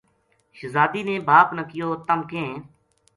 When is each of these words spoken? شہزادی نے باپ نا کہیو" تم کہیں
شہزادی 0.57 1.01
نے 1.07 1.15
باپ 1.27 1.47
نا 1.55 1.63
کہیو" 1.69 1.89
تم 2.07 2.19
کہیں 2.29 2.53